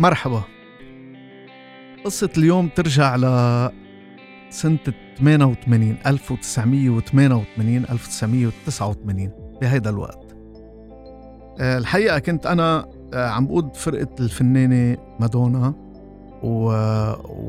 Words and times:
مرحبا. 0.00 0.42
قصة 2.04 2.30
اليوم 2.38 2.68
ترجع 2.68 3.16
ل 3.16 3.20
سنة 4.50 4.78
88 5.18 5.96
1988 6.06 7.76
1989 7.90 9.30
بهيدا 9.60 9.90
الوقت. 9.90 10.36
آه، 11.60 11.78
الحقيقة 11.78 12.18
كنت 12.18 12.46
أنا 12.46 12.86
آه، 13.14 13.28
عم 13.28 13.46
بقود 13.46 13.76
فرقة 13.76 14.14
الفنانة 14.20 14.96
مادونا 15.20 15.74
وكنت 16.42 17.40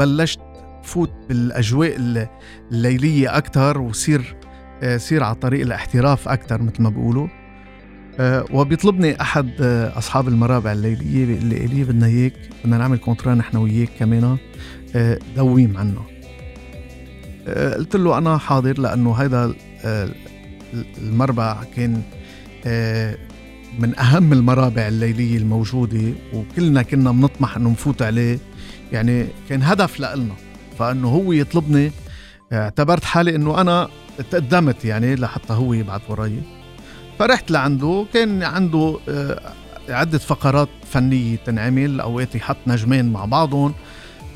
بلشت 0.00 0.40
فوت 0.82 1.12
بالأجواء 1.28 1.96
الليلية 2.72 3.36
أكتر 3.36 3.80
وصير 3.80 4.36
آه، 4.82 4.96
سير 4.96 5.22
على 5.22 5.34
طريق 5.34 5.60
الاحتراف 5.60 6.28
أكتر 6.28 6.62
مثل 6.62 6.82
ما 6.82 6.90
بيقولوا. 6.90 7.28
وبيطلبني 8.52 9.20
أحد 9.20 9.50
أصحاب 9.96 10.28
المرابع 10.28 10.72
الليلية 10.72 11.26
بيقول 11.26 11.44
لي 11.44 11.84
بدنا 11.84 12.06
إياك 12.06 12.32
بدنا 12.64 12.78
نعمل 12.78 12.98
كونترا 12.98 13.34
نحن 13.34 13.56
وياك 13.56 13.88
كمان 13.98 14.36
دويم 15.36 15.76
عنه. 15.76 16.02
قلت 17.76 17.96
له 17.96 18.18
أنا 18.18 18.38
حاضر 18.38 18.80
لأنه 18.80 19.14
هذا 19.16 19.54
المربع 20.98 21.64
كان 21.76 22.02
من 23.78 23.98
أهم 23.98 24.32
المرابع 24.32 24.88
الليلية 24.88 25.38
الموجودة 25.38 26.12
وكلنا 26.34 26.82
كنا 26.82 27.10
بنطمح 27.10 27.56
أنه 27.56 27.70
نفوت 27.70 28.02
عليه. 28.02 28.38
يعني 28.92 29.26
كان 29.48 29.62
هدف 29.62 30.00
لإلنا. 30.00 30.34
فأنه 30.78 31.08
هو 31.08 31.32
يطلبني 31.32 31.92
اعتبرت 32.52 33.04
حالي 33.04 33.36
أنه 33.36 33.60
أنا 33.60 33.88
تقدمت 34.30 34.84
يعني 34.84 35.14
لحتى 35.14 35.52
هو 35.52 35.72
يبعث 35.72 36.00
وراي. 36.08 36.38
فرحت 37.20 37.50
لعنده. 37.50 38.06
كان 38.14 38.42
عنده 38.42 38.98
آه، 39.08 39.52
عدة 39.88 40.18
فقرات 40.18 40.68
فنية 40.90 41.36
تنعمل 41.36 42.00
أوقات 42.00 42.34
يحط 42.34 42.56
نجمين 42.66 43.12
مع 43.12 43.24
بعضهم 43.24 43.74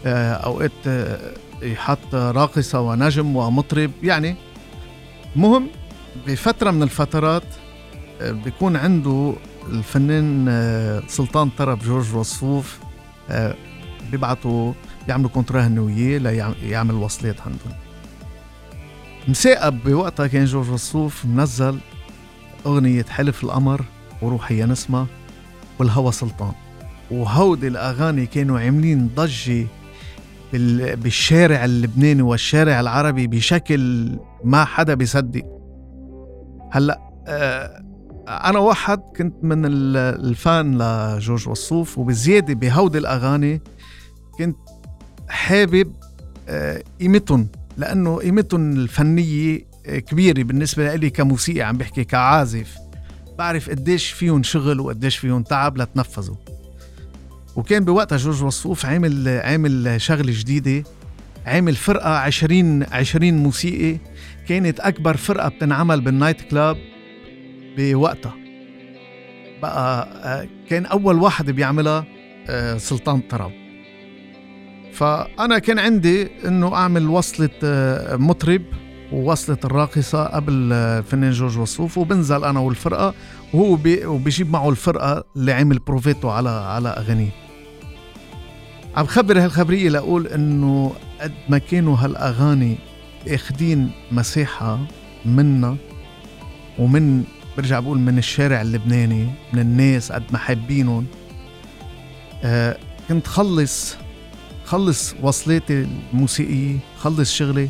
آه، 0.07 0.33
أوقات 0.33 0.71
يحط 1.63 2.15
راقصة 2.15 2.81
ونجم 2.81 3.37
ومطرب. 3.37 3.91
يعني 4.03 4.37
مهم 5.37 5.67
بفترة 6.27 6.71
من 6.71 6.83
الفترات 6.83 7.43
آه، 8.21 8.31
بيكون 8.31 8.77
عنده 8.77 9.35
الفنان 9.69 10.47
آه، 10.49 11.03
سلطان 11.09 11.49
طرب 11.59 11.79
جورج 11.79 12.15
وصفوف 12.15 12.79
آه، 13.31 13.55
بيبعتوا 14.11 14.73
بيعملوا 15.07 15.31
كونترا 15.31 15.67
هن 15.67 15.79
وياه 15.79 16.19
ليعمل 16.63 16.95
وصلات 16.95 17.41
عندهم. 17.41 17.79
مساقب 19.29 19.85
بوقتها 19.85 20.27
كان 20.27 20.45
جورج 20.45 20.71
وصفوف 20.71 21.25
منزل 21.25 21.79
أغنية 22.67 23.03
حلف 23.03 23.45
القمر 23.45 23.85
وروحي 24.23 24.59
يا 24.59 24.67
نسمة 24.67 25.07
والهوى 25.79 26.13
سلطان. 26.13 26.53
وهودي 27.11 27.69
الأغاني 27.69 28.27
كانوا 28.27 28.61
عاملين 28.61 29.11
ضجة 29.17 29.67
بالشارع 30.95 31.65
اللبناني 31.65 32.23
والشارع 32.23 32.81
العربي 32.81 33.27
بشكل 33.27 34.11
ما 34.45 34.65
حدا 34.65 34.95
بيصدق. 34.95 35.43
هلأ 36.73 37.01
آه، 37.27 37.85
أنا 38.29 38.59
واحد 38.59 38.99
كنت 39.17 39.45
من 39.45 39.63
الفان 39.67 40.79
لجورج 40.79 41.49
وصوف 41.49 41.99
وبزيادة 41.99 42.55
بهودي 42.55 42.99
الأغاني 42.99 43.61
كنت 44.39 44.57
حابب 45.29 45.93
آه، 46.49 46.83
قيمتهم 47.01 47.49
لأنه 47.77 48.17
قيمتهم 48.19 48.73
الفنية 48.73 49.67
كبيرة 49.87 50.43
بالنسبة 50.43 50.95
لي 50.95 51.11
كموسيقي 51.11 51.63
عم 51.63 51.77
بحكي 51.77 52.05
كعازف 52.05 52.75
بعرف 53.39 53.71
قديش 53.71 54.11
فيهم 54.11 54.43
شغل 54.43 54.81
وقديش 54.81 55.17
فيهم 55.17 55.43
تعب 55.43 55.79
لتنفذوا. 55.79 56.37
وكان 57.57 57.85
بوقتها 57.85 58.19
جورج 58.19 58.43
وصوف 58.43 58.87
عامل 58.87 59.29
عامل 59.29 60.01
شغلة 60.01 60.33
جديدة 60.37 60.85
عامل 61.47 61.75
فرقة 61.75 62.11
20 62.19 62.83
20 62.83 63.35
موسيقي 63.35 63.99
كانت 64.49 64.81
أكبر 64.81 65.17
فرقة 65.17 65.49
بتنعمل 65.49 66.01
بالنايت 66.01 66.41
كلاب 66.41 66.77
بوقتها. 67.79 68.35
بقى 69.63 70.09
آه، 70.25 70.49
كان 70.71 70.87
أول 70.87 71.19
واحد 71.19 71.51
بيعملها 71.51 72.05
آه، 72.49 72.77
سلطان 72.79 73.21
طرب. 73.21 73.53
فأنا 74.93 75.59
كان 75.59 75.79
عندي 75.79 76.29
إنه 76.49 76.75
أعمل 76.75 77.09
وصلة 77.09 77.51
آه، 77.65 78.17
مطرب 78.17 78.63
ووصلة 79.13 79.59
الراقصة 79.65 80.25
قبل 80.25 80.73
الفنان 80.73 81.31
جورج 81.31 81.59
وصوف 81.59 81.99
وبنزل 81.99 82.45
أنا 82.45 82.61
والفرقة 82.61 83.15
وهو 83.55 83.75
بي 83.75 84.07
وبيجيب 84.07 84.51
معه 84.51 84.69
الفرقة 84.69 85.25
اللي 85.37 85.53
عمل 85.53 85.79
بروفاتو 85.79 86.29
على 86.29 86.51
على 86.51 86.89
أغانيه. 86.89 87.31
عم 88.97 89.07
خبر 89.07 89.45
هالخبرية 89.45 89.89
لأقول 89.89 90.27
إنه 90.27 90.93
قد 91.21 91.33
ما 91.49 91.59
كانوا 91.59 91.97
هالأغاني 91.97 92.77
أخدين 93.29 93.91
مساحة 94.13 94.79
منا 95.25 95.77
ومن 96.79 97.25
برجع 97.57 97.81
بقول 97.81 97.99
من 97.99 98.19
الشارع 98.19 98.63
اللبناني 98.63 99.29
من 99.53 99.59
الناس 99.59 100.13
قد 100.13 100.25
ما 100.33 100.39
حابينهم. 100.39 101.07
آه 102.45 102.77
كنت 103.09 103.27
خلص 103.27 103.97
خلص 104.65 105.15
وصلاتي 105.23 105.87
الموسيقية 106.13 106.79
خلص 106.99 107.33
شغلي. 107.33 107.69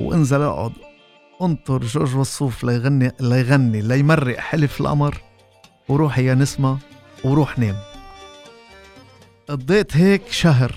وانزل 0.00 0.42
اقعد. 0.42 0.72
انطر 1.42 1.78
جورج 1.78 2.16
وصوف 2.16 2.64
ليغني 2.64 3.12
ليغني 3.20 3.80
ليمرق 3.80 4.38
حلف 4.38 4.80
القمر. 4.80 5.20
وروح 5.88 6.18
يا 6.18 6.34
نسمة 6.34 6.78
وروح 7.24 7.58
نام. 7.58 7.76
قضيت 9.48 9.96
هيك 9.96 10.22
شهر 10.30 10.74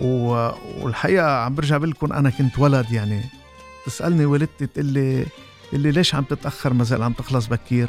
و... 0.00 0.50
والحقيقة 0.82 1.26
عم 1.26 1.54
برجع 1.54 1.76
بقول 1.76 1.90
لكم 1.90 2.12
أنا 2.12 2.30
كنت 2.30 2.58
ولد 2.58 2.92
يعني. 2.92 3.22
تسألني 3.86 4.24
والدتي 4.24 4.66
تقول 4.66 4.86
لي 4.86 5.26
اللي 5.72 5.90
ليش 5.90 6.14
عم 6.14 6.24
تتأخر؟ 6.24 6.72
ما 6.72 6.84
زال 6.84 7.02
عم 7.02 7.12
تخلص 7.12 7.46
بكير. 7.46 7.88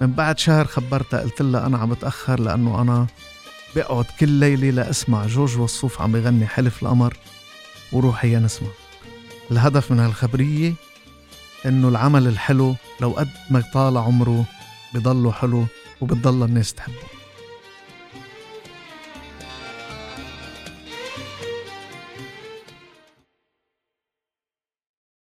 من 0.00 0.12
بعد 0.12 0.38
شهر 0.38 0.64
خبرتها 0.64 1.20
قلت 1.20 1.42
لها 1.42 1.66
أنا 1.66 1.78
عم 1.78 1.90
بتأخر 1.90 2.40
لأنه 2.40 2.82
أنا 2.82 3.06
بقعد 3.76 4.04
كل 4.20 4.28
ليلة 4.28 4.70
لأسمع 4.70 5.26
جورج 5.26 5.58
وصوف 5.58 6.02
عم 6.02 6.12
بغني 6.12 6.46
حلف 6.46 6.82
القمر. 6.82 7.16
وروحي 7.92 8.32
يا 8.32 8.38
نسمة. 8.38 8.68
الهدف 9.50 9.90
من 9.90 10.00
هالخبرية 10.00 10.74
إنه 11.66 11.88
العمل 11.88 12.26
الحلو 12.26 12.74
لو 13.00 13.10
قد 13.10 13.28
ما 13.50 13.62
طال 13.74 13.96
عمره 13.96 14.44
بضله 14.94 15.32
حلو 15.32 15.66
وبتضل 16.00 16.42
الناس 16.42 16.74
تحبه. 16.74 17.13